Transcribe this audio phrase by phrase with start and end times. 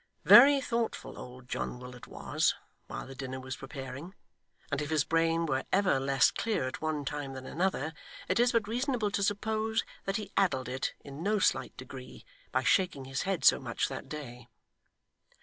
[0.25, 2.55] Very thoughtful old John Willet was,
[2.87, 4.15] while the dinner was preparing;
[4.71, 7.93] and if his brain were ever less clear at one time than another,
[8.27, 12.63] it is but reasonable to suppose that he addled it in no slight degree by
[12.63, 14.47] shaking his head so much that day.